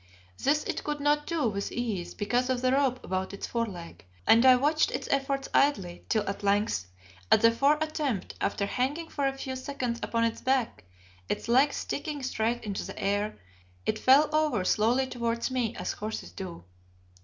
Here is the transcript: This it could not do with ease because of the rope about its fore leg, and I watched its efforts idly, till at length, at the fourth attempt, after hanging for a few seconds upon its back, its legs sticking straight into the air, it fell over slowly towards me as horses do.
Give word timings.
This 0.43 0.63
it 0.63 0.83
could 0.83 0.99
not 0.99 1.27
do 1.27 1.47
with 1.47 1.71
ease 1.71 2.15
because 2.15 2.49
of 2.49 2.63
the 2.63 2.71
rope 2.71 3.03
about 3.03 3.33
its 3.35 3.45
fore 3.45 3.67
leg, 3.67 4.03
and 4.25 4.43
I 4.47 4.55
watched 4.55 4.89
its 4.89 5.07
efforts 5.11 5.47
idly, 5.53 6.05
till 6.09 6.27
at 6.27 6.41
length, 6.41 6.87
at 7.31 7.41
the 7.43 7.51
fourth 7.51 7.83
attempt, 7.83 8.33
after 8.41 8.65
hanging 8.65 9.09
for 9.09 9.27
a 9.27 9.37
few 9.37 9.55
seconds 9.55 9.99
upon 10.01 10.23
its 10.23 10.41
back, 10.41 10.85
its 11.29 11.47
legs 11.47 11.75
sticking 11.75 12.23
straight 12.23 12.63
into 12.63 12.83
the 12.83 12.97
air, 12.99 13.37
it 13.85 13.99
fell 13.99 14.33
over 14.35 14.65
slowly 14.65 15.05
towards 15.05 15.51
me 15.51 15.75
as 15.75 15.91
horses 15.91 16.31
do. 16.31 16.63